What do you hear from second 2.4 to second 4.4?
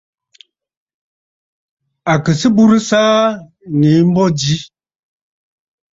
bùrə̀sə̀ aà ŋ̀ŋèə mbô